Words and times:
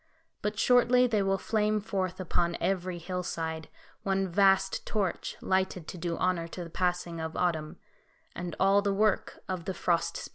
But 0.41 0.57
shortly 0.57 1.05
they 1.05 1.21
will 1.21 1.37
flame 1.37 1.79
forth 1.79 2.19
upon 2.19 2.57
every 2.59 2.97
hillside, 2.97 3.69
one 4.01 4.27
vast 4.27 4.83
torch, 4.83 5.37
lighted 5.41 5.87
to 5.89 5.97
do 5.99 6.17
honour 6.17 6.47
to 6.47 6.63
the 6.63 6.71
passing 6.71 7.21
of 7.21 7.37
autumn; 7.37 7.77
and 8.35 8.55
all 8.59 8.81
the 8.81 8.95
work 8.95 9.43
of 9.47 9.65
the 9.65 9.75
Frost 9.75 10.17
Spirit. 10.17 10.29